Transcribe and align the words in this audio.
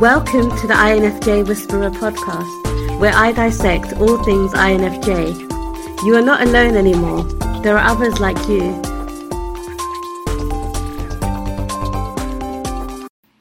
Welcome 0.00 0.50
to 0.58 0.66
the 0.66 0.74
INFJ 0.74 1.46
Whisperer 1.46 1.88
podcast, 1.88 2.98
where 2.98 3.12
I 3.14 3.30
dissect 3.30 3.92
all 3.92 4.22
things 4.24 4.52
INFJ. 4.52 6.04
You 6.04 6.16
are 6.16 6.20
not 6.20 6.42
alone 6.42 6.76
anymore. 6.76 7.22
There 7.62 7.78
are 7.78 7.92
others 7.92 8.18
like 8.18 8.36
you. 8.48 8.72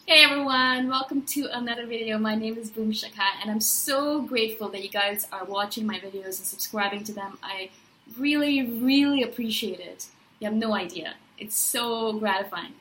Hey 0.06 0.24
everyone, 0.24 0.90
welcome 0.90 1.24
to 1.24 1.50
another 1.54 1.88
video. 1.88 2.20
My 2.20 2.36
name 2.36 2.56
is 2.60 2.70
Boom 2.70 2.92
Shikha 2.92 3.42
and 3.42 3.50
I'm 3.50 3.60
so 3.60 4.22
grateful 4.22 4.70
that 4.70 4.84
you 4.84 4.90
guys 4.90 5.28
are 5.32 5.46
watching 5.46 5.88
my 5.88 5.98
videos 6.00 6.38
and 6.38 6.46
subscribing 6.46 7.04
to 7.06 7.14
them. 7.14 7.40
I 7.42 7.72
really, 8.16 8.62
really 8.62 9.24
appreciate 9.24 9.80
it. 9.80 10.06
You 10.40 10.46
have 10.46 10.56
no 10.56 10.76
idea. 10.76 11.16
It's 11.40 11.58
so 11.58 12.14
gratifying. 12.14 12.74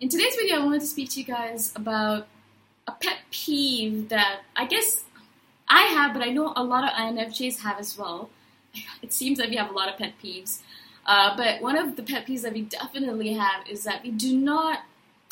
In 0.00 0.08
today's 0.08 0.36
video, 0.36 0.60
I 0.60 0.64
wanted 0.64 0.82
to 0.82 0.86
speak 0.86 1.10
to 1.10 1.20
you 1.20 1.26
guys 1.26 1.72
about 1.74 2.28
a 2.86 2.92
pet 2.92 3.18
peeve 3.30 4.08
that 4.08 4.40
I 4.56 4.66
guess 4.66 5.04
I 5.68 5.82
have, 5.82 6.12
but 6.12 6.22
I 6.22 6.30
know 6.30 6.52
a 6.54 6.62
lot 6.62 6.84
of 6.84 6.90
INFJs 6.90 7.60
have 7.60 7.78
as 7.78 7.96
well. 7.96 8.30
It 9.02 9.12
seems 9.12 9.38
that 9.38 9.48
we 9.48 9.56
have 9.56 9.70
a 9.70 9.72
lot 9.72 9.88
of 9.88 9.98
pet 9.98 10.14
peeves. 10.22 10.60
Uh, 11.06 11.36
but 11.36 11.60
one 11.60 11.76
of 11.76 11.96
the 11.96 12.02
pet 12.02 12.26
peeves 12.26 12.42
that 12.42 12.52
we 12.52 12.62
definitely 12.62 13.34
have 13.34 13.66
is 13.68 13.84
that 13.84 14.02
we 14.02 14.10
do 14.10 14.36
not 14.36 14.80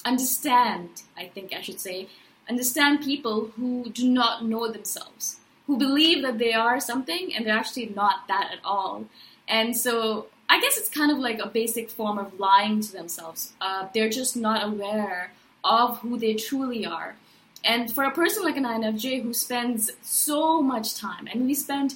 understand, 0.04 1.02
I 1.16 1.26
think 1.26 1.52
I 1.52 1.60
should 1.60 1.80
say, 1.80 2.08
understand 2.48 3.02
people 3.02 3.52
who 3.56 3.90
do 3.90 4.08
not 4.08 4.44
know 4.44 4.70
themselves, 4.70 5.38
who 5.66 5.78
believe 5.78 6.22
that 6.22 6.38
they 6.38 6.52
are 6.52 6.80
something 6.80 7.34
and 7.34 7.46
they're 7.46 7.56
actually 7.56 7.86
not 7.94 8.28
that 8.28 8.50
at 8.52 8.58
all. 8.64 9.06
And 9.48 9.76
so 9.76 10.26
I 10.48 10.60
guess 10.60 10.76
it's 10.76 10.88
kind 10.88 11.10
of 11.10 11.18
like 11.18 11.38
a 11.38 11.48
basic 11.48 11.90
form 11.90 12.18
of 12.18 12.38
lying 12.38 12.80
to 12.80 12.92
themselves. 12.92 13.52
Uh, 13.60 13.88
they're 13.94 14.10
just 14.10 14.36
not 14.36 14.64
aware 14.64 15.32
of 15.64 15.98
who 16.00 16.18
they 16.18 16.34
truly 16.34 16.84
are. 16.84 17.16
And 17.64 17.92
for 17.92 18.04
a 18.04 18.10
person 18.10 18.42
like 18.42 18.56
an 18.56 18.64
INFJ 18.64 19.22
who 19.22 19.32
spends 19.32 19.90
so 20.02 20.60
much 20.60 20.96
time, 20.96 21.28
and 21.32 21.46
we 21.46 21.54
spend 21.54 21.94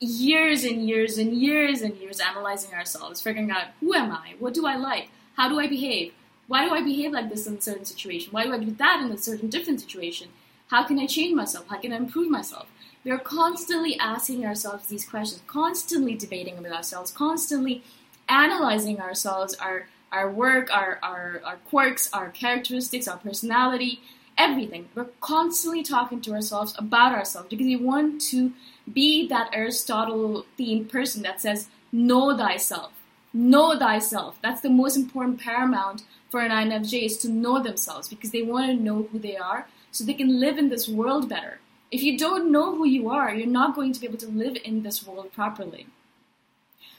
years 0.00 0.62
and 0.64 0.86
years 0.86 1.18
and 1.18 1.32
years 1.32 1.80
and 1.82 1.96
years 1.96 2.20
analyzing 2.20 2.74
ourselves, 2.74 3.20
figuring 3.20 3.50
out 3.50 3.68
who 3.80 3.94
am 3.94 4.12
I, 4.12 4.34
what 4.38 4.54
do 4.54 4.66
I 4.66 4.76
like, 4.76 5.08
how 5.36 5.48
do 5.48 5.58
I 5.58 5.66
behave, 5.66 6.12
why 6.46 6.66
do 6.68 6.74
I 6.74 6.82
behave 6.82 7.12
like 7.12 7.30
this 7.30 7.46
in 7.46 7.54
a 7.56 7.60
certain 7.60 7.84
situation, 7.84 8.32
why 8.32 8.44
do 8.44 8.52
I 8.52 8.58
do 8.58 8.70
that 8.72 9.02
in 9.02 9.10
a 9.10 9.18
certain 9.18 9.48
different 9.48 9.80
situation, 9.80 10.28
how 10.68 10.84
can 10.84 10.98
I 10.98 11.06
change 11.06 11.34
myself, 11.34 11.66
how 11.68 11.78
can 11.78 11.92
I 11.92 11.96
improve 11.96 12.30
myself. 12.30 12.66
We 13.04 13.10
are 13.10 13.18
constantly 13.18 13.98
asking 13.98 14.44
ourselves 14.44 14.88
these 14.88 15.08
questions, 15.08 15.42
constantly 15.46 16.14
debating 16.14 16.62
with 16.62 16.72
ourselves, 16.72 17.10
constantly 17.10 17.82
analyzing 18.28 19.00
ourselves, 19.00 19.54
our 19.54 19.86
our 20.10 20.30
work, 20.30 20.74
our, 20.74 20.98
our, 21.02 21.42
our 21.44 21.56
quirks, 21.68 22.10
our 22.14 22.30
characteristics, 22.30 23.06
our 23.06 23.18
personality, 23.18 24.00
everything. 24.38 24.88
We're 24.94 25.08
constantly 25.20 25.82
talking 25.82 26.20
to 26.22 26.32
ourselves 26.32 26.74
about 26.78 27.12
ourselves 27.12 27.48
because 27.48 27.66
we 27.66 27.76
want 27.76 28.20
to 28.30 28.52
be 28.92 29.26
that 29.28 29.50
Aristotle 29.52 30.46
themed 30.58 30.90
person 30.90 31.22
that 31.22 31.40
says, 31.40 31.68
Know 31.90 32.36
thyself. 32.36 32.92
Know 33.32 33.78
thyself. 33.78 34.38
That's 34.42 34.60
the 34.60 34.70
most 34.70 34.96
important 34.96 35.40
paramount 35.40 36.04
for 36.30 36.40
an 36.40 36.50
INFJ 36.50 37.06
is 37.06 37.16
to 37.18 37.28
know 37.28 37.62
themselves 37.62 38.08
because 38.08 38.30
they 38.30 38.42
want 38.42 38.66
to 38.66 38.82
know 38.82 39.08
who 39.10 39.18
they 39.18 39.36
are 39.36 39.66
so 39.90 40.04
they 40.04 40.14
can 40.14 40.40
live 40.40 40.58
in 40.58 40.68
this 40.68 40.88
world 40.88 41.28
better. 41.28 41.58
If 41.90 42.02
you 42.02 42.18
don't 42.18 42.52
know 42.52 42.76
who 42.76 42.86
you 42.86 43.10
are, 43.10 43.34
you're 43.34 43.46
not 43.46 43.74
going 43.74 43.92
to 43.94 44.00
be 44.00 44.06
able 44.06 44.18
to 44.18 44.28
live 44.28 44.56
in 44.62 44.82
this 44.82 45.06
world 45.06 45.32
properly. 45.32 45.86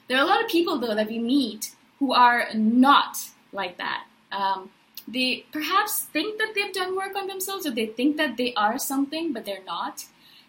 There 0.08 0.18
are 0.18 0.24
a 0.24 0.28
lot 0.28 0.44
of 0.44 0.50
people, 0.50 0.80
though, 0.80 0.96
that 0.96 1.08
we 1.08 1.20
meet 1.20 1.76
who 2.00 2.14
are 2.14 2.48
not 2.56 3.30
like 3.52 3.78
that. 3.78 4.06
Um, 4.32 4.72
they 5.12 5.46
perhaps 5.52 6.04
think 6.04 6.38
that 6.38 6.54
they've 6.54 6.74
done 6.74 6.96
work 6.96 7.16
on 7.16 7.28
themselves 7.28 7.66
or 7.66 7.72
they 7.72 7.88
think 7.88 8.18
that 8.18 8.38
they 8.38 8.54
are 8.54 8.78
something, 8.78 9.34
but 9.34 9.46
they're 9.46 9.64
not. 9.66 10.06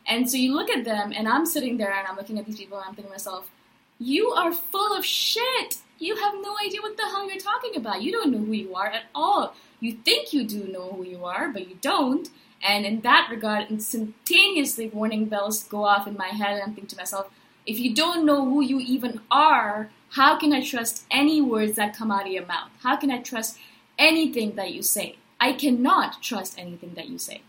And 0.07 0.31
so 0.31 0.37
you 0.37 0.55
look 0.55 0.71
at 0.71 0.85
them, 0.85 1.13
and 1.15 1.29
I'm 1.29 1.47
sitting 1.47 1.77
there 1.77 1.93
and 1.93 2.07
I'm 2.07 2.17
looking 2.17 2.39
at 2.39 2.47
these 2.47 2.59
people 2.59 2.79
and 2.79 2.89
I'm 2.89 2.95
thinking 2.95 3.11
to 3.11 3.15
myself, 3.15 3.51
you 3.99 4.31
are 4.31 4.53
full 4.53 4.97
of 4.97 5.05
shit. 5.05 5.79
You 5.99 6.17
have 6.17 6.35
no 6.41 6.57
idea 6.65 6.81
what 6.81 6.97
the 6.97 7.05
hell 7.05 7.29
you're 7.29 7.39
talking 7.39 7.77
about. 7.77 8.03
You 8.03 8.13
don't 8.13 8.33
know 8.33 8.39
who 8.39 8.53
you 8.53 8.75
are 8.75 8.87
at 8.87 9.05
all. 9.15 9.55
You 9.79 9.93
think 9.93 10.33
you 10.33 10.45
do 10.45 10.65
know 10.65 10.93
who 10.93 11.05
you 11.05 11.25
are, 11.25 11.51
but 11.51 11.69
you 11.69 11.77
don't. 11.81 12.29
And 12.63 12.85
in 12.85 13.01
that 13.03 13.29
regard, 13.31 13.71
instantaneously 13.71 14.89
warning 14.89 15.27
bells 15.27 15.63
go 15.65 15.85
off 15.85 16.07
in 16.07 16.17
my 16.17 16.29
head, 16.29 16.61
and 16.61 16.73
I 16.73 16.75
think 16.75 16.89
to 16.89 16.97
myself, 16.97 17.31
if 17.67 17.79
you 17.79 17.95
don't 17.95 18.27
know 18.27 18.45
who 18.45 18.63
you 18.63 18.81
even 18.81 19.21
are, 19.31 19.91
how 20.11 20.39
can 20.39 20.53
I 20.53 20.63
trust 20.63 21.05
any 21.11 21.41
words 21.41 21.77
that 21.77 21.97
come 21.97 22.11
out 22.11 22.27
of 22.27 22.33
your 22.33 22.47
mouth? 22.47 22.71
How 22.83 22.97
can 22.97 23.11
I 23.11 23.19
trust 23.19 23.59
anything 24.01 24.57
that 24.57 24.73
you 24.73 24.83
say? 24.83 25.17
I 25.39 25.53
cannot 25.53 26.23
trust 26.23 26.59
anything 26.59 26.95
that 26.95 27.09
you 27.09 27.19
say, 27.19 27.43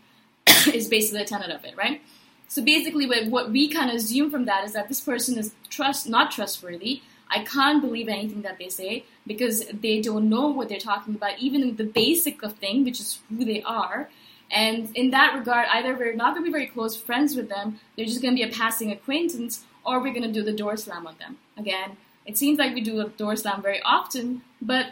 is 0.72 0.88
basically 0.88 1.20
the 1.20 1.24
tenet 1.24 1.50
of 1.50 1.64
it, 1.64 1.76
right? 1.76 2.00
So 2.48 2.62
basically, 2.62 3.06
what, 3.28 3.50
we 3.50 3.68
kind 3.68 3.90
of 3.90 3.96
assume 3.96 4.30
from 4.30 4.44
that 4.44 4.64
is 4.64 4.74
that 4.74 4.88
this 4.88 5.00
person 5.00 5.38
is 5.38 5.54
trust 5.70 6.08
not 6.08 6.30
trustworthy. 6.30 7.02
I 7.30 7.44
can't 7.44 7.80
believe 7.80 8.08
anything 8.08 8.42
that 8.42 8.58
they 8.58 8.68
say 8.68 9.06
because 9.26 9.64
they 9.68 10.02
don't 10.02 10.28
know 10.28 10.48
what 10.48 10.68
they're 10.68 10.78
talking 10.78 11.14
about, 11.14 11.38
even 11.38 11.76
the 11.76 11.84
basic 11.84 12.42
of 12.42 12.52
thing, 12.56 12.84
which 12.84 13.00
is 13.00 13.20
who 13.30 13.44
they 13.44 13.62
are. 13.62 14.10
And 14.50 14.94
in 14.94 15.10
that 15.10 15.34
regard, 15.34 15.66
either 15.72 15.96
we're 15.96 16.14
not 16.14 16.34
going 16.34 16.44
to 16.44 16.48
be 16.50 16.52
very 16.52 16.66
close 16.66 16.94
friends 16.94 17.34
with 17.34 17.48
them, 17.48 17.80
they're 17.96 18.04
just 18.04 18.20
going 18.20 18.36
to 18.36 18.42
be 18.42 18.46
a 18.46 18.52
passing 18.52 18.92
acquaintance, 18.92 19.64
or 19.84 20.00
we're 20.00 20.12
going 20.12 20.30
to 20.30 20.32
do 20.32 20.42
the 20.42 20.52
door 20.52 20.76
slam 20.76 21.06
on 21.06 21.16
them. 21.18 21.38
Again, 21.56 21.96
it 22.26 22.36
seems 22.36 22.58
like 22.58 22.74
we 22.74 22.82
do 22.82 23.00
a 23.00 23.08
door 23.08 23.34
slam 23.34 23.62
very 23.62 23.80
often, 23.82 24.42
but 24.60 24.88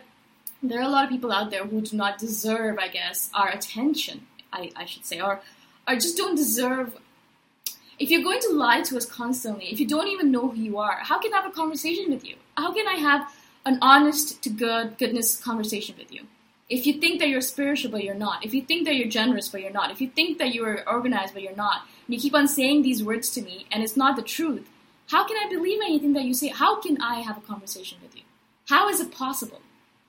there 0.62 0.78
are 0.78 0.84
a 0.84 0.88
lot 0.88 1.04
of 1.04 1.10
people 1.10 1.32
out 1.32 1.50
there 1.50 1.64
who 1.64 1.80
do 1.80 1.96
not 1.96 2.18
deserve, 2.18 2.78
I 2.78 2.88
guess, 2.88 3.30
our 3.34 3.48
attention, 3.48 4.26
I, 4.52 4.70
I 4.76 4.84
should 4.84 5.06
say, 5.06 5.20
or, 5.20 5.40
or 5.88 5.94
just 5.94 6.16
don't 6.16 6.34
deserve. 6.34 6.96
If 7.98 8.10
you're 8.10 8.22
going 8.22 8.40
to 8.40 8.52
lie 8.52 8.82
to 8.82 8.96
us 8.96 9.04
constantly, 9.04 9.66
if 9.66 9.80
you 9.80 9.86
don't 9.86 10.08
even 10.08 10.30
know 10.30 10.48
who 10.48 10.60
you 10.60 10.78
are, 10.78 10.98
how 11.00 11.18
can 11.18 11.32
I 11.32 11.36
have 11.40 11.50
a 11.50 11.54
conversation 11.54 12.10
with 12.10 12.26
you? 12.26 12.36
How 12.56 12.72
can 12.72 12.86
I 12.86 12.94
have 12.94 13.32
an 13.66 13.78
honest 13.82 14.42
to 14.42 14.50
good 14.50 14.98
goodness 14.98 15.38
conversation 15.38 15.94
with 15.98 16.12
you? 16.12 16.26
If 16.68 16.86
you 16.86 16.94
think 16.94 17.18
that 17.20 17.28
you're 17.28 17.40
spiritual 17.40 17.90
but 17.90 18.04
you're 18.04 18.14
not, 18.14 18.44
if 18.44 18.54
you 18.54 18.62
think 18.62 18.86
that 18.86 18.96
you're 18.96 19.08
generous 19.08 19.48
but 19.48 19.60
you're 19.60 19.72
not, 19.72 19.90
if 19.90 20.00
you 20.00 20.08
think 20.08 20.38
that 20.38 20.54
you're 20.54 20.88
organized 20.88 21.34
but 21.34 21.42
you're 21.42 21.56
not, 21.56 21.82
and 22.06 22.14
you 22.14 22.20
keep 22.20 22.34
on 22.34 22.46
saying 22.46 22.82
these 22.82 23.02
words 23.02 23.28
to 23.30 23.42
me 23.42 23.66
and 23.72 23.82
it's 23.82 23.96
not 23.96 24.16
the 24.16 24.22
truth, 24.22 24.68
how 25.08 25.26
can 25.26 25.36
I 25.36 25.50
believe 25.50 25.80
anything 25.82 26.12
that 26.12 26.24
you 26.24 26.32
say? 26.32 26.48
How 26.48 26.80
can 26.80 27.00
I 27.02 27.20
have 27.20 27.36
a 27.36 27.40
conversation 27.40 27.98
with 28.00 28.14
you? 28.14 28.22
How 28.68 28.88
is 28.88 29.00
it 29.00 29.10
possible? 29.10 29.59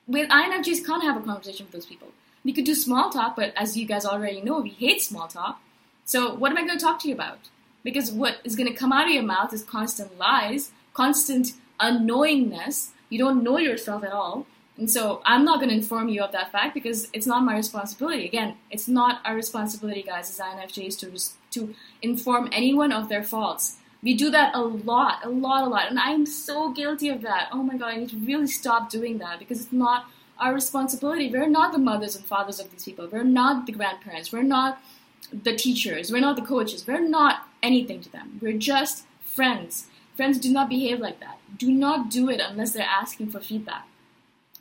With 0.06 0.28
INFJs 0.28 0.84
can't 0.84 1.02
have 1.02 1.16
a 1.16 1.20
conversation 1.20 1.66
with 1.66 1.72
those 1.72 1.86
people. 1.86 2.08
We 2.44 2.52
could 2.52 2.64
do 2.64 2.74
small 2.74 3.10
talk, 3.10 3.36
but 3.36 3.52
as 3.56 3.76
you 3.76 3.86
guys 3.86 4.04
already 4.04 4.40
know, 4.40 4.60
we 4.60 4.70
hate 4.70 5.00
small 5.00 5.28
talk. 5.28 5.60
So 6.04 6.34
what 6.34 6.50
am 6.50 6.58
I 6.58 6.66
going 6.66 6.78
to 6.78 6.84
talk 6.84 7.00
to 7.02 7.08
you 7.08 7.14
about? 7.14 7.48
Because 7.84 8.10
what 8.10 8.38
is 8.44 8.56
going 8.56 8.68
to 8.68 8.74
come 8.74 8.92
out 8.92 9.06
of 9.06 9.12
your 9.12 9.22
mouth 9.22 9.52
is 9.52 9.62
constant 9.62 10.18
lies, 10.18 10.72
constant 10.92 11.52
unknowingness. 11.80 12.90
You 13.10 13.18
don't 13.18 13.42
know 13.42 13.58
yourself 13.58 14.02
at 14.04 14.12
all. 14.12 14.46
And 14.76 14.90
so 14.90 15.20
I'm 15.24 15.44
not 15.44 15.58
going 15.58 15.68
to 15.68 15.76
inform 15.76 16.08
you 16.08 16.22
of 16.22 16.32
that 16.32 16.50
fact 16.50 16.74
because 16.74 17.08
it's 17.12 17.26
not 17.26 17.44
my 17.44 17.54
responsibility. 17.54 18.26
Again, 18.26 18.56
it's 18.70 18.88
not 18.88 19.20
our 19.24 19.34
responsibility, 19.34 20.02
guys, 20.02 20.30
as 20.30 20.38
INFJs 20.38 20.98
to 21.00 21.60
to 21.60 21.74
inform 22.00 22.48
anyone 22.52 22.92
of 22.92 23.08
their 23.08 23.22
faults. 23.22 23.76
We 24.02 24.14
do 24.14 24.30
that 24.30 24.54
a 24.54 24.60
lot, 24.60 25.24
a 25.24 25.28
lot, 25.28 25.64
a 25.64 25.68
lot, 25.68 25.88
and 25.88 25.98
I'm 25.98 26.26
so 26.26 26.72
guilty 26.72 27.08
of 27.08 27.22
that. 27.22 27.48
Oh 27.52 27.62
my 27.62 27.76
god, 27.76 27.88
I 27.88 27.96
need 27.96 28.10
to 28.10 28.16
really 28.16 28.48
stop 28.48 28.90
doing 28.90 29.18
that 29.18 29.38
because 29.38 29.60
it's 29.60 29.72
not 29.72 30.06
our 30.40 30.52
responsibility. 30.52 31.30
We're 31.30 31.48
not 31.48 31.72
the 31.72 31.78
mothers 31.78 32.16
and 32.16 32.24
fathers 32.24 32.58
of 32.58 32.70
these 32.70 32.84
people. 32.84 33.08
We're 33.10 33.22
not 33.22 33.66
the 33.66 33.72
grandparents. 33.72 34.32
We're 34.32 34.42
not 34.42 34.82
the 35.32 35.54
teachers. 35.54 36.10
We're 36.10 36.20
not 36.20 36.36
the 36.36 36.42
coaches. 36.42 36.86
We're 36.86 37.06
not 37.06 37.48
anything 37.62 38.00
to 38.00 38.10
them. 38.10 38.38
We're 38.42 38.58
just 38.58 39.04
friends. 39.20 39.86
Friends 40.16 40.38
do 40.38 40.52
not 40.52 40.68
behave 40.68 40.98
like 40.98 41.20
that. 41.20 41.38
Do 41.56 41.70
not 41.70 42.10
do 42.10 42.28
it 42.28 42.40
unless 42.40 42.72
they're 42.72 42.82
asking 42.82 43.30
for 43.30 43.40
feedback. 43.40 43.86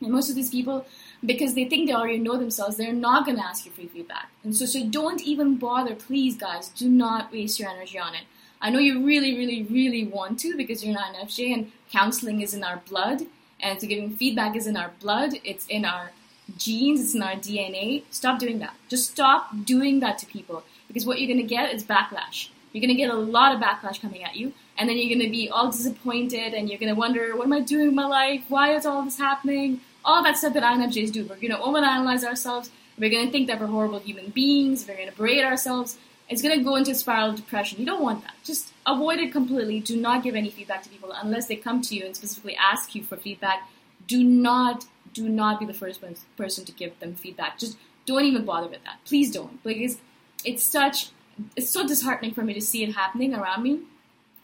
And 0.02 0.12
most 0.12 0.30
of 0.30 0.36
these 0.36 0.50
people, 0.50 0.86
because 1.26 1.54
they 1.54 1.66
think 1.66 1.88
they 1.88 1.94
already 1.94 2.20
know 2.20 2.38
themselves, 2.38 2.78
they're 2.78 2.94
not 2.94 3.26
going 3.26 3.38
to 3.38 3.46
ask 3.46 3.66
you 3.66 3.72
for 3.72 3.82
feedback. 3.82 4.30
And 4.44 4.56
so, 4.56 4.66
so 4.66 4.86
don't 4.86 5.22
even 5.22 5.58
bother. 5.58 5.96
Please, 5.96 6.38
guys, 6.38 6.70
do 6.70 6.90
not 6.90 7.32
waste 7.32 7.60
your 7.60 7.70
energy 7.70 8.00
on 8.00 8.16
it. 8.16 8.24
I 8.62 8.70
know 8.70 8.78
you 8.80 9.04
really, 9.04 9.36
really, 9.36 9.64
really 9.64 10.06
want 10.06 10.40
to 10.42 10.56
because 10.56 10.84
you're 10.84 10.94
not 10.94 11.16
an 11.16 11.28
FJ 11.28 11.54
and 11.54 11.72
counseling 11.92 12.42
is 12.42 12.54
in 12.54 12.64
our 12.64 12.82
blood 12.88 13.24
and 13.60 13.80
to 13.80 13.88
giving 13.88 14.16
feedback 14.16 14.56
is 14.56 14.68
in 14.68 14.78
our 14.78 14.92
blood. 15.02 15.34
It's 15.44 15.66
in 15.66 15.84
our 15.84 16.12
genes. 16.58 17.02
It's 17.02 17.16
in 17.16 17.24
our 17.24 17.34
DNA. 17.34 18.04
Stop 18.12 18.40
doing 18.40 18.60
that. 18.60 18.76
Just 18.88 19.12
stop 19.12 19.50
doing 19.66 20.00
that 20.02 20.20
to 20.20 20.28
people 20.28 20.64
because 20.88 21.08
what 21.08 21.20
you're 21.20 21.28
going 21.28 21.46
to 21.46 21.56
get 21.56 21.74
is 21.74 21.84
backlash. 21.84 22.50
You're 22.72 22.82
going 22.82 22.96
to 22.96 23.02
get 23.02 23.10
a 23.10 23.16
lot 23.16 23.56
of 23.56 23.62
backlash 23.62 24.00
coming 24.00 24.24
at 24.24 24.36
you 24.36 24.54
and 24.78 24.88
then 24.88 24.98
you're 24.98 25.10
going 25.10 25.26
to 25.26 25.32
be 25.32 25.50
all 25.50 25.72
disappointed 25.72 26.54
and 26.54 26.70
you're 26.70 26.80
going 26.80 26.94
to 26.94 27.00
wonder, 27.00 27.36
what 27.36 27.46
am 27.46 27.54
I 27.54 27.62
doing 27.62 27.90
in 27.90 27.96
my 27.96 28.06
life? 28.06 28.44
Why 28.48 28.76
is 28.76 28.86
all 28.86 29.04
this 29.04 29.18
happening? 29.18 29.82
All 30.06 30.24
that 30.24 30.38
stuff 30.38 30.54
that 30.54 30.64
INFJs 30.64 31.12
do. 31.12 31.24
We're 31.24 31.36
going 31.36 31.50
to 31.50 31.58
overanalyze 31.58 32.24
ourselves. 32.24 32.70
We're 32.98 33.10
going 33.10 33.26
to 33.26 33.32
think 33.32 33.48
that 33.48 33.60
we're 33.60 33.68
horrible 33.68 34.00
human 34.00 34.30
beings. 34.30 34.86
We're 34.88 34.96
going 34.96 35.10
to 35.10 35.16
berate 35.16 35.44
ourselves 35.44 35.98
it's 36.32 36.42
going 36.42 36.58
to 36.58 36.64
go 36.64 36.78
into 36.78 36.96
spiral 36.96 37.32
of 37.32 37.36
depression. 37.36 37.78
You 37.78 37.86
don't 37.86 38.02
want 38.02 38.24
that. 38.24 38.34
Just 38.46 38.72
avoid 38.88 39.20
it 39.20 39.34
completely. 39.34 39.82
Do 39.82 39.98
not 39.98 40.24
give 40.24 40.34
any 40.34 40.50
feedback 40.50 40.82
to 40.84 40.90
people 40.90 41.12
unless 41.12 41.48
they 41.48 41.58
come 41.58 41.82
to 41.82 41.96
you 41.96 42.06
and 42.06 42.16
specifically 42.16 42.56
ask 42.56 42.96
you 42.96 43.04
for 43.04 43.18
feedback. 43.18 43.70
Do 44.08 44.24
not, 44.24 44.86
do 45.14 45.28
not 45.28 45.60
be 45.60 45.66
the 45.66 45.74
first 45.74 46.02
person 46.38 46.64
to 46.64 46.72
give 46.72 46.98
them 47.00 47.16
feedback. 47.16 47.60
Just 47.60 47.78
don't 48.06 48.24
even 48.24 48.46
bother 48.46 48.68
with 48.68 48.82
that. 48.86 49.00
Please 49.04 49.30
don't, 49.30 49.62
because 49.62 49.98
it's 50.46 50.64
such, 50.64 51.10
it's 51.58 51.70
so 51.70 51.86
disheartening 51.86 52.34
for 52.34 52.44
me 52.44 52.54
to 52.54 52.62
see 52.62 52.82
it 52.82 52.94
happening 52.94 53.36
around 53.36 53.64
me. 53.64 53.82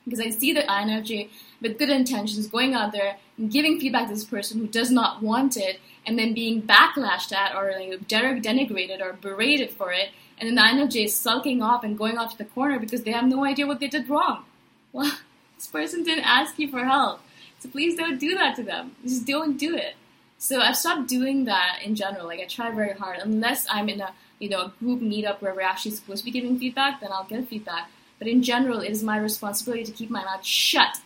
Because 0.08 0.22
I 0.22 0.30
see 0.30 0.54
the 0.54 0.62
INFJ 0.62 1.30
with 1.62 1.78
good 1.78 1.90
intentions 1.90 2.48
going 2.48 2.74
out 2.74 2.94
there 2.94 3.18
and 3.38 3.52
giving 3.52 3.80
feedback 3.80 4.08
to 4.08 4.14
this 4.14 4.24
person 4.24 4.60
who 4.60 4.68
does 4.68 4.90
not 4.90 5.22
want 5.22 5.58
it, 5.58 5.80
and 6.06 6.18
then 6.18 6.34
being 6.34 6.62
backlashed 6.62 7.34
at 7.34 7.54
or 7.54 7.74
like 7.74 8.08
denigrated 8.08 9.02
or 9.02 9.14
berated 9.14 9.72
for 9.72 9.92
it 9.92 10.10
and 10.40 10.48
then 10.48 10.56
the 10.56 10.62
INFJ 10.62 11.06
is 11.06 11.16
sulking 11.16 11.62
off 11.62 11.84
and 11.84 11.98
going 11.98 12.18
off 12.18 12.32
to 12.34 12.38
the 12.38 12.46
corner 12.46 12.80
because 12.80 13.04
they 13.04 13.12
have 13.12 13.26
no 13.26 13.44
idea 13.44 13.66
what 13.66 13.80
they 13.80 13.88
did 13.88 14.10
wrong. 14.10 14.44
Well, 14.94 15.12
this 15.58 15.68
person 15.68 16.04
didn't 16.04 16.24
ask 16.24 16.58
you 16.58 16.70
for 16.70 16.86
help. 16.86 17.20
So 17.60 17.70
please 17.70 17.96
don't 17.96 18.18
do 18.18 18.36
that 18.36 18.56
to 18.56 18.64
them. 18.64 18.96
Just 19.04 19.28
don't 19.28 19.58
do 19.58 19.76
it. 19.76 19.96
So 20.38 20.62
I've 20.62 20.78
stopped 20.78 21.08
doing 21.08 21.46
that 21.46 21.80
in 21.84 21.94
general. 21.94 22.26
Like 22.26 22.40
I 22.40 22.46
try 22.46 22.72
very 22.72 22.94
hard. 22.94 23.20
Unless 23.20 23.68
I'm 23.70 23.90
in 23.90 24.02
a 24.02 24.14
you 24.40 24.50
know 24.50 24.62
a 24.62 24.74
group 24.80 25.02
meetup 25.02 25.42
where 25.42 25.54
we're 25.54 25.62
actually 25.62 25.92
supposed 25.92 26.20
to 26.20 26.26
be 26.26 26.32
giving 26.32 26.58
feedback, 26.58 27.02
then 27.02 27.12
I'll 27.12 27.26
give 27.26 27.48
feedback. 27.50 27.92
But 28.20 28.28
in 28.28 28.42
general, 28.44 28.80
it 28.80 28.92
is 28.92 29.04
my 29.04 29.18
responsibility 29.18 29.84
to 29.84 29.92
keep 29.92 30.10
my 30.10 30.24
mouth 30.24 30.46
shut. 30.46 31.00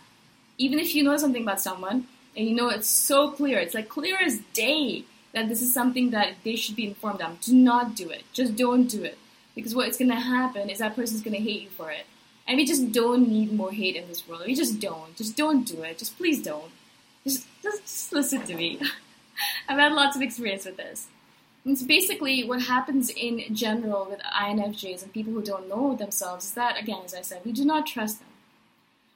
Even 0.58 0.78
if 0.78 0.94
you 0.94 1.02
know 1.02 1.16
something 1.16 1.42
about 1.42 1.60
someone 1.60 2.06
and 2.36 2.48
you 2.48 2.54
know 2.54 2.68
it's 2.68 2.88
so 2.88 3.30
clear, 3.30 3.58
it's 3.58 3.74
like 3.74 3.88
clear 3.88 4.16
as 4.18 4.38
day 4.54 5.04
that 5.32 5.48
this 5.48 5.62
is 5.62 5.72
something 5.72 6.10
that 6.10 6.34
they 6.44 6.56
should 6.56 6.76
be 6.76 6.86
informed 6.86 7.20
of. 7.20 7.40
Do 7.40 7.54
not 7.54 7.94
do 7.94 8.10
it. 8.10 8.24
Just 8.32 8.56
don't 8.56 8.86
do 8.86 9.02
it. 9.02 9.18
Because 9.54 9.74
what's 9.74 9.98
going 9.98 10.10
to 10.10 10.16
happen 10.16 10.70
is 10.70 10.78
that 10.78 10.96
person's 10.96 11.22
going 11.22 11.36
to 11.36 11.42
hate 11.42 11.62
you 11.62 11.70
for 11.70 11.90
it. 11.90 12.06
And 12.46 12.56
we 12.56 12.64
just 12.64 12.92
don't 12.92 13.28
need 13.28 13.52
more 13.52 13.72
hate 13.72 13.96
in 13.96 14.08
this 14.08 14.26
world. 14.26 14.42
We 14.46 14.54
just 14.54 14.80
don't. 14.80 15.14
Just 15.16 15.36
don't 15.36 15.64
do 15.64 15.82
it. 15.82 15.98
Just 15.98 16.16
please 16.16 16.42
don't. 16.42 16.70
Just, 17.24 17.46
just, 17.62 17.82
just 17.82 18.12
listen 18.12 18.42
to 18.46 18.54
me. 18.54 18.80
I've 19.68 19.78
had 19.78 19.92
lots 19.92 20.16
of 20.16 20.22
experience 20.22 20.64
with 20.64 20.76
this. 20.76 21.06
It's 21.64 21.82
basically 21.82 22.42
what 22.42 22.62
happens 22.62 23.08
in 23.10 23.54
general 23.54 24.06
with 24.10 24.20
INFJs 24.20 25.02
and 25.02 25.12
people 25.12 25.32
who 25.32 25.42
don't 25.42 25.68
know 25.68 25.94
themselves 25.94 26.46
is 26.46 26.54
that, 26.54 26.80
again, 26.80 27.02
as 27.04 27.14
I 27.14 27.22
said, 27.22 27.42
we 27.44 27.52
do 27.52 27.64
not 27.64 27.86
trust 27.86 28.18
them. 28.18 28.28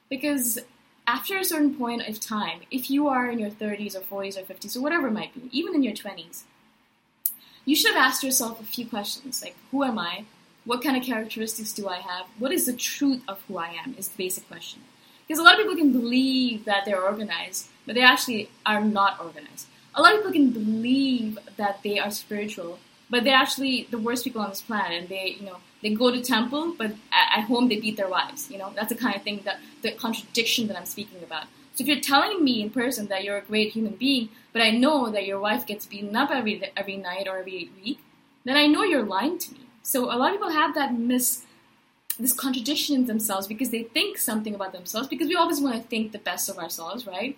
Because 0.09 0.57
after 1.05 1.37
a 1.37 1.43
certain 1.43 1.75
point 1.75 2.07
of 2.07 2.21
time, 2.21 2.61
if 2.71 2.89
you 2.89 3.09
are 3.09 3.29
in 3.29 3.39
your 3.39 3.49
30s 3.49 3.95
or 3.95 3.99
40s 3.99 4.37
or 4.37 4.43
50s 4.43 4.77
or 4.77 4.81
whatever 4.81 5.07
it 5.07 5.11
might 5.11 5.33
be, 5.33 5.49
even 5.51 5.75
in 5.75 5.83
your 5.83 5.93
20s, 5.93 6.43
you 7.65 7.75
should 7.75 7.93
have 7.93 8.05
asked 8.05 8.23
yourself 8.23 8.61
a 8.61 8.63
few 8.63 8.87
questions 8.87 9.43
like 9.43 9.55
who 9.71 9.83
am 9.83 9.99
I? 9.99 10.23
What 10.63 10.81
kind 10.81 10.95
of 10.95 11.03
characteristics 11.03 11.73
do 11.73 11.89
I 11.89 11.97
have? 11.97 12.27
What 12.39 12.53
is 12.53 12.65
the 12.65 12.73
truth 12.73 13.21
of 13.27 13.41
who 13.47 13.57
I 13.57 13.75
am? 13.85 13.95
Is 13.97 14.07
the 14.07 14.17
basic 14.17 14.47
question. 14.47 14.81
Because 15.27 15.39
a 15.39 15.43
lot 15.43 15.55
of 15.55 15.59
people 15.59 15.75
can 15.75 15.91
believe 15.91 16.63
that 16.63 16.85
they're 16.85 17.01
organized, 17.01 17.67
but 17.85 17.95
they 17.95 18.01
actually 18.01 18.49
are 18.65 18.81
not 18.81 19.19
organized. 19.19 19.67
A 19.97 20.01
lot 20.01 20.13
of 20.13 20.19
people 20.19 20.31
can 20.31 20.51
believe 20.51 21.39
that 21.57 21.81
they 21.83 21.97
are 21.99 22.11
spiritual, 22.11 22.79
but 23.09 23.23
they're 23.23 23.35
actually 23.35 23.87
the 23.89 23.97
worst 23.97 24.23
people 24.23 24.41
on 24.41 24.49
this 24.49 24.61
planet. 24.61 25.01
And 25.01 25.09
they, 25.09 25.35
you 25.39 25.45
know, 25.45 25.57
they 25.81 25.93
go 25.93 26.11
to 26.11 26.21
temple, 26.21 26.75
but 26.77 26.91
at, 27.11 27.45
home 27.45 27.67
they 27.67 27.79
beat 27.79 27.97
their 27.97 28.07
wives. 28.07 28.49
You 28.49 28.59
know, 28.59 28.71
that's 28.75 28.89
the 28.89 28.95
kind 28.95 29.15
of 29.15 29.23
thing 29.23 29.41
that 29.43 29.59
the 29.81 29.91
contradiction 29.91 30.67
that 30.67 30.77
I'm 30.77 30.85
speaking 30.85 31.23
about. 31.23 31.45
So 31.73 31.83
if 31.83 31.87
you're 31.87 31.99
telling 31.99 32.43
me 32.43 32.61
in 32.61 32.69
person 32.69 33.07
that 33.07 33.23
you're 33.23 33.37
a 33.37 33.41
great 33.41 33.73
human 33.73 33.95
being, 33.95 34.29
but 34.53 34.61
I 34.61 34.71
know 34.71 35.09
that 35.11 35.25
your 35.25 35.39
wife 35.39 35.65
gets 35.65 35.85
beaten 35.85 36.15
up 36.15 36.31
every 36.31 36.71
every 36.75 36.97
night 36.97 37.27
or 37.27 37.37
every 37.39 37.69
week, 37.83 37.99
then 38.45 38.55
I 38.55 38.67
know 38.67 38.83
you're 38.83 39.03
lying 39.03 39.37
to 39.39 39.53
me. 39.53 39.61
So 39.83 40.05
a 40.05 40.17
lot 40.17 40.29
of 40.29 40.35
people 40.35 40.51
have 40.51 40.75
that 40.75 40.93
mis 40.93 41.43
this 42.19 42.33
contradiction 42.33 42.95
in 42.95 43.05
themselves 43.05 43.47
because 43.47 43.69
they 43.69 43.83
think 43.83 44.17
something 44.17 44.55
about 44.55 44.73
themselves 44.73 45.07
because 45.07 45.27
we 45.27 45.35
always 45.35 45.61
want 45.61 45.75
to 45.75 45.87
think 45.87 46.11
the 46.11 46.17
best 46.19 46.49
of 46.49 46.57
ourselves, 46.57 47.05
right? 47.05 47.37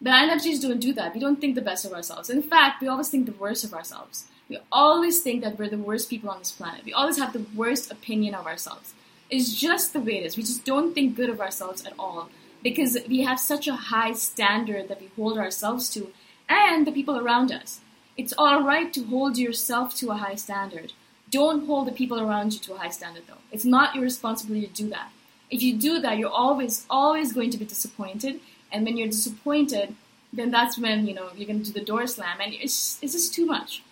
But 0.00 0.12
INFJs 0.12 0.60
don't 0.60 0.80
do 0.80 0.92
that. 0.94 1.14
We 1.14 1.20
don't 1.20 1.40
think 1.40 1.54
the 1.54 1.62
best 1.62 1.84
of 1.84 1.92
ourselves. 1.92 2.30
In 2.30 2.42
fact, 2.42 2.82
we 2.82 2.88
always 2.88 3.08
think 3.08 3.26
the 3.26 3.32
worst 3.32 3.64
of 3.64 3.72
ourselves. 3.72 4.26
We 4.48 4.58
always 4.70 5.22
think 5.22 5.42
that 5.42 5.58
we're 5.58 5.68
the 5.68 5.78
worst 5.78 6.10
people 6.10 6.30
on 6.30 6.38
this 6.38 6.52
planet. 6.52 6.84
We 6.84 6.92
always 6.92 7.18
have 7.18 7.32
the 7.32 7.46
worst 7.54 7.90
opinion 7.90 8.34
of 8.34 8.46
ourselves. 8.46 8.94
It's 9.30 9.52
just 9.52 9.92
the 9.92 10.00
way 10.00 10.18
it 10.18 10.26
is. 10.26 10.36
We 10.36 10.42
just 10.42 10.64
don't 10.64 10.94
think 10.94 11.16
good 11.16 11.30
of 11.30 11.40
ourselves 11.40 11.84
at 11.84 11.94
all 11.98 12.28
because 12.62 12.96
we 13.08 13.22
have 13.22 13.40
such 13.40 13.66
a 13.66 13.74
high 13.74 14.12
standard 14.12 14.88
that 14.88 15.00
we 15.00 15.10
hold 15.16 15.38
ourselves 15.38 15.90
to 15.90 16.12
and 16.48 16.86
the 16.86 16.92
people 16.92 17.18
around 17.18 17.50
us. 17.50 17.80
It's 18.16 18.32
all 18.38 18.62
right 18.62 18.92
to 18.94 19.04
hold 19.04 19.36
yourself 19.36 19.94
to 19.96 20.10
a 20.10 20.16
high 20.16 20.36
standard. 20.36 20.92
Don't 21.30 21.66
hold 21.66 21.86
the 21.86 21.92
people 21.92 22.20
around 22.20 22.54
you 22.54 22.60
to 22.60 22.74
a 22.74 22.78
high 22.78 22.90
standard, 22.90 23.24
though. 23.26 23.42
It's 23.52 23.64
not 23.64 23.94
your 23.94 24.04
responsibility 24.04 24.68
to 24.68 24.72
do 24.72 24.88
that. 24.90 25.10
If 25.50 25.62
you 25.62 25.76
do 25.76 26.00
that, 26.00 26.18
you're 26.18 26.30
always, 26.30 26.86
always 26.88 27.32
going 27.32 27.50
to 27.50 27.58
be 27.58 27.64
disappointed. 27.64 28.40
And 28.72 28.84
when 28.84 28.96
you're 28.96 29.08
disappointed, 29.08 29.94
then 30.32 30.50
that's 30.50 30.78
when 30.78 31.06
you 31.06 31.14
know 31.14 31.28
you're 31.36 31.46
going 31.46 31.62
to 31.62 31.72
do 31.72 31.78
the 31.78 31.84
door 31.84 32.06
slam, 32.06 32.40
and 32.40 32.52
it's 32.54 32.98
it's 33.02 33.12
just 33.12 33.34
too 33.34 33.46
much. 33.46 33.82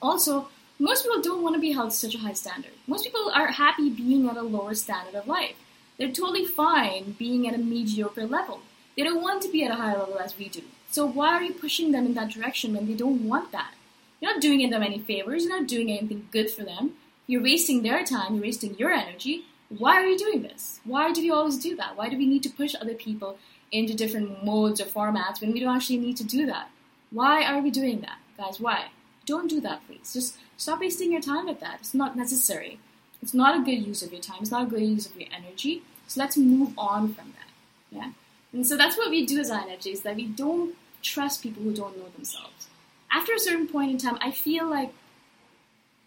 Also, 0.00 0.48
most 0.78 1.04
people 1.04 1.22
don't 1.22 1.42
want 1.42 1.54
to 1.54 1.60
be 1.60 1.72
held 1.72 1.90
to 1.90 1.96
such 1.96 2.14
a 2.14 2.18
high 2.18 2.32
standard. 2.32 2.72
Most 2.86 3.04
people 3.04 3.30
are 3.32 3.48
happy 3.48 3.88
being 3.88 4.28
at 4.28 4.36
a 4.36 4.42
lower 4.42 4.74
standard 4.74 5.14
of 5.14 5.28
life. 5.28 5.56
They're 5.96 6.08
totally 6.08 6.44
fine 6.44 7.12
being 7.18 7.46
at 7.46 7.54
a 7.54 7.58
mediocre 7.58 8.26
level. 8.26 8.60
They 8.96 9.04
don't 9.04 9.22
want 9.22 9.42
to 9.42 9.50
be 9.50 9.64
at 9.64 9.70
a 9.70 9.76
higher 9.76 9.98
level 9.98 10.18
as 10.18 10.36
we 10.36 10.48
do. 10.48 10.62
So 10.90 11.06
why 11.06 11.28
are 11.28 11.42
you 11.42 11.54
pushing 11.54 11.92
them 11.92 12.04
in 12.04 12.14
that 12.14 12.30
direction 12.30 12.74
when 12.74 12.86
they 12.86 12.94
don't 12.94 13.26
want 13.26 13.52
that? 13.52 13.74
You're 14.20 14.32
not 14.32 14.42
doing 14.42 14.68
them 14.70 14.82
any 14.82 14.98
favors. 14.98 15.44
You're 15.44 15.58
not 15.58 15.68
doing 15.68 15.90
anything 15.90 16.28
good 16.30 16.50
for 16.50 16.64
them. 16.64 16.94
You're 17.26 17.42
wasting 17.42 17.82
their 17.82 18.04
time. 18.04 18.34
You're 18.34 18.44
wasting 18.44 18.76
your 18.76 18.90
energy. 18.90 19.44
Why 19.68 19.96
are 19.96 20.06
you 20.06 20.18
doing 20.18 20.42
this? 20.42 20.80
Why 20.84 21.12
do 21.12 21.22
we 21.22 21.30
always 21.30 21.58
do 21.58 21.76
that? 21.76 21.96
Why 21.96 22.08
do 22.08 22.18
we 22.18 22.26
need 22.26 22.42
to 22.42 22.50
push 22.50 22.74
other 22.74 22.94
people 22.94 23.38
into 23.72 23.94
different 23.94 24.44
modes 24.44 24.80
or 24.80 24.84
formats 24.84 25.40
when 25.40 25.52
we 25.52 25.60
don't 25.60 25.74
actually 25.74 25.98
need 25.98 26.16
to 26.18 26.24
do 26.24 26.46
that? 26.46 26.70
Why 27.10 27.42
are 27.44 27.60
we 27.60 27.70
doing 27.70 28.00
that, 28.02 28.18
guys? 28.36 28.60
Why? 28.60 28.86
Don't 29.26 29.48
do 29.48 29.60
that, 29.60 29.86
please. 29.86 30.12
Just 30.12 30.36
stop 30.56 30.80
wasting 30.80 31.12
your 31.12 31.20
time 31.20 31.46
with 31.46 31.60
that. 31.60 31.78
It's 31.80 31.94
not 31.94 32.16
necessary. 32.16 32.78
It's 33.22 33.34
not 33.34 33.56
a 33.56 33.64
good 33.64 33.86
use 33.86 34.02
of 34.02 34.12
your 34.12 34.20
time. 34.20 34.38
It's 34.40 34.50
not 34.50 34.66
a 34.66 34.70
good 34.70 34.82
use 34.82 35.06
of 35.06 35.16
your 35.16 35.28
energy. 35.32 35.82
So 36.08 36.20
let's 36.20 36.36
move 36.36 36.72
on 36.76 37.14
from 37.14 37.32
that. 37.32 37.96
Yeah. 37.96 38.12
And 38.52 38.66
so 38.66 38.76
that's 38.76 38.98
what 38.98 39.10
we 39.10 39.24
do 39.24 39.38
as 39.38 39.50
INFJs, 39.50 40.02
that 40.02 40.16
we 40.16 40.26
don't 40.26 40.74
trust 41.02 41.42
people 41.42 41.62
who 41.62 41.72
don't 41.72 41.96
know 41.96 42.08
themselves. 42.08 42.68
After 43.10 43.32
a 43.34 43.38
certain 43.38 43.68
point 43.68 43.92
in 43.92 43.98
time, 43.98 44.18
I 44.20 44.30
feel 44.30 44.68
like 44.68 44.92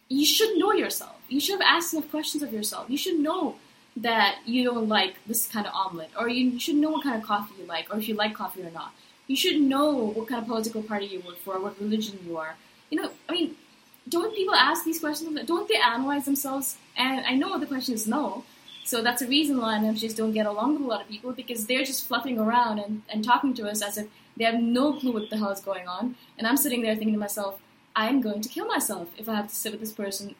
you 0.09 0.25
should 0.25 0.57
know 0.57 0.73
yourself. 0.73 1.15
You 1.29 1.39
should 1.39 1.59
have 1.59 1.67
asked 1.67 1.93
enough 1.93 2.11
questions 2.11 2.43
of 2.43 2.53
yourself. 2.53 2.89
You 2.89 2.97
should 2.97 3.19
know 3.19 3.55
that 3.97 4.39
you 4.45 4.63
don't 4.63 4.89
like 4.89 5.15
this 5.25 5.47
kind 5.47 5.65
of 5.65 5.73
omelet, 5.73 6.09
or 6.19 6.27
you 6.27 6.59
should 6.59 6.75
know 6.75 6.89
what 6.89 7.03
kind 7.03 7.15
of 7.15 7.23
coffee 7.23 7.53
you 7.59 7.65
like, 7.65 7.93
or 7.93 7.97
if 7.97 8.07
you 8.07 8.15
like 8.15 8.33
coffee 8.33 8.61
or 8.61 8.71
not. 8.71 8.93
You 9.27 9.35
should 9.35 9.61
know 9.61 9.91
what 9.91 10.27
kind 10.27 10.41
of 10.41 10.47
political 10.47 10.83
party 10.83 11.05
you 11.07 11.21
work 11.21 11.37
for, 11.37 11.59
what 11.59 11.79
religion 11.79 12.19
you 12.27 12.37
are. 12.37 12.55
You 12.89 13.01
know, 13.01 13.11
I 13.27 13.31
mean, 13.31 13.55
don't 14.07 14.35
people 14.35 14.53
ask 14.53 14.83
these 14.83 14.99
questions? 14.99 15.39
Don't 15.45 15.67
they 15.67 15.77
analyze 15.77 16.25
themselves? 16.25 16.77
And 16.95 17.25
I 17.25 17.33
know 17.33 17.57
the 17.57 17.65
question 17.65 17.95
is 17.95 18.07
no. 18.07 18.43
So 18.83 19.01
that's 19.01 19.23
a 19.23 19.27
reason 19.27 19.57
why 19.57 19.79
NFJs 19.79 20.15
don't 20.15 20.33
get 20.33 20.45
along 20.45 20.73
with 20.73 20.83
a 20.83 20.85
lot 20.85 21.01
of 21.01 21.07
people 21.07 21.31
because 21.31 21.65
they're 21.65 21.83
just 21.83 22.07
fluffing 22.07 22.39
around 22.39 22.77
and, 22.77 23.01
and 23.09 23.23
talking 23.23 23.53
to 23.55 23.67
us 23.67 23.81
as 23.81 23.97
if 23.97 24.07
they 24.37 24.43
have 24.43 24.61
no 24.61 24.93
clue 24.93 25.11
what 25.11 25.29
the 25.31 25.37
hell 25.37 25.49
is 25.49 25.59
going 25.59 25.87
on. 25.87 26.15
And 26.37 26.45
I'm 26.45 26.57
sitting 26.57 26.83
there 26.83 26.95
thinking 26.95 27.13
to 27.13 27.19
myself, 27.19 27.59
I 27.95 28.09
am 28.09 28.21
going 28.21 28.41
to 28.41 28.49
kill 28.49 28.67
myself 28.67 29.09
if 29.17 29.27
I 29.27 29.35
have 29.35 29.47
to 29.47 29.55
sit 29.55 29.71
with 29.71 29.81
this 29.81 29.91
person 29.91 30.35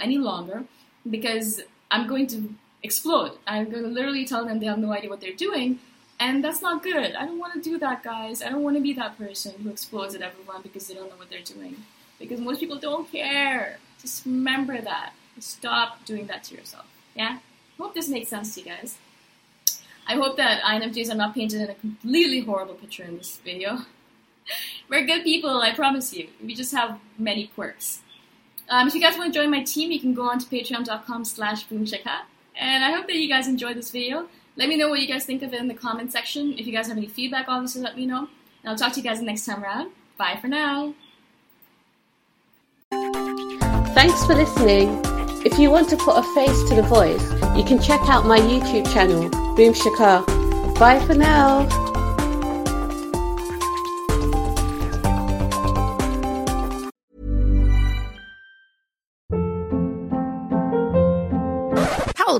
any 0.00 0.18
longer 0.18 0.64
because 1.08 1.62
I'm 1.90 2.06
going 2.06 2.28
to 2.28 2.54
explode. 2.82 3.32
I'm 3.46 3.70
going 3.70 3.82
to 3.82 3.88
literally 3.88 4.24
tell 4.24 4.44
them 4.44 4.60
they 4.60 4.66
have 4.66 4.78
no 4.78 4.92
idea 4.92 5.10
what 5.10 5.20
they're 5.20 5.32
doing 5.32 5.80
And 6.20 6.42
that's 6.42 6.60
not 6.60 6.82
good. 6.82 7.14
I 7.14 7.24
don't 7.26 7.38
want 7.38 7.54
to 7.54 7.60
do 7.60 7.78
that, 7.78 8.02
guys. 8.02 8.42
I 8.42 8.48
don't 8.48 8.62
want 8.62 8.76
to 8.76 8.82
be 8.82 8.92
that 8.94 9.16
person 9.16 9.54
who 9.62 9.70
explodes 9.70 10.14
at 10.14 10.22
everyone 10.22 10.62
because 10.62 10.88
they 10.88 10.94
don't 10.94 11.08
know 11.08 11.16
what 11.16 11.30
they're 11.30 11.42
doing. 11.42 11.76
Because 12.18 12.40
most 12.40 12.58
people 12.58 12.78
don't 12.78 13.10
care. 13.10 13.78
Just 14.00 14.26
remember 14.26 14.80
that. 14.80 15.12
Stop 15.38 16.04
doing 16.04 16.26
that 16.26 16.42
to 16.44 16.56
yourself. 16.56 16.86
Yeah? 17.14 17.38
Hope 17.78 17.94
this 17.94 18.08
makes 18.08 18.28
sense 18.28 18.54
to 18.54 18.60
you 18.62 18.66
guys. 18.66 18.98
I 20.08 20.14
hope 20.14 20.36
that 20.38 20.62
INFJs 20.62 21.12
are 21.12 21.14
not 21.14 21.34
painted 21.34 21.60
in 21.60 21.70
a 21.70 21.74
completely 21.74 22.40
horrible 22.40 22.74
picture 22.74 23.04
in 23.04 23.18
this 23.18 23.36
video. 23.36 23.78
We're 24.88 25.06
good 25.06 25.22
people, 25.22 25.60
I 25.60 25.72
promise 25.72 26.12
you. 26.12 26.28
We 26.42 26.54
just 26.54 26.72
have 26.72 26.98
many 27.16 27.48
quirks. 27.54 28.00
Um, 28.68 28.88
if 28.88 28.94
you 28.94 29.00
guys 29.00 29.16
want 29.16 29.32
to 29.32 29.38
join 29.38 29.50
my 29.50 29.62
team, 29.62 29.92
you 29.92 30.00
can 30.00 30.14
go 30.14 30.28
on 30.28 30.40
to 30.40 30.46
patreon.com 30.46 31.24
slash 31.24 31.68
boomshikha. 31.68 32.22
And 32.58 32.84
I 32.84 32.90
hope 32.90 33.06
that 33.06 33.16
you 33.16 33.28
guys 33.28 33.46
enjoyed 33.46 33.76
this 33.76 33.90
video. 33.90 34.28
Let 34.56 34.68
me 34.68 34.76
know 34.76 34.88
what 34.88 35.00
you 35.00 35.06
guys 35.06 35.24
think 35.24 35.42
of 35.42 35.54
it 35.54 35.60
in 35.60 35.68
the 35.68 35.74
comment 35.74 36.10
section. 36.12 36.58
If 36.58 36.66
you 36.66 36.72
guys 36.72 36.88
have 36.88 36.96
any 36.96 37.06
feedback, 37.06 37.46
obviously 37.48 37.82
let 37.82 37.96
me 37.96 38.06
know. 38.06 38.28
And 38.62 38.70
I'll 38.70 38.76
talk 38.76 38.92
to 38.94 39.00
you 39.00 39.04
guys 39.04 39.22
next 39.22 39.46
time 39.46 39.62
around. 39.62 39.92
Bye 40.16 40.36
for 40.40 40.48
now. 40.48 40.94
Thanks 43.94 44.24
for 44.26 44.34
listening. 44.34 45.00
If 45.44 45.58
you 45.58 45.70
want 45.70 45.88
to 45.90 45.96
put 45.96 46.16
a 46.16 46.22
face 46.34 46.68
to 46.68 46.74
the 46.74 46.82
voice, 46.82 47.30
you 47.56 47.62
can 47.62 47.80
check 47.80 48.00
out 48.08 48.26
my 48.26 48.38
YouTube 48.38 48.92
channel, 48.92 49.30
Boom 49.54 49.72
Shikha. 49.72 50.26
Bye 50.78 50.98
for 51.06 51.14
now. 51.14 51.87